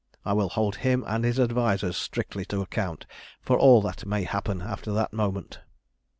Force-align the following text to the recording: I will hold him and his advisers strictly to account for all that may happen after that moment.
I 0.25 0.33
will 0.33 0.49
hold 0.49 0.77
him 0.77 1.03
and 1.05 1.23
his 1.23 1.39
advisers 1.39 1.95
strictly 1.95 2.43
to 2.45 2.61
account 2.63 3.05
for 3.39 3.55
all 3.59 3.83
that 3.83 4.03
may 4.03 4.23
happen 4.23 4.63
after 4.63 4.91
that 4.93 5.13
moment. 5.13 5.59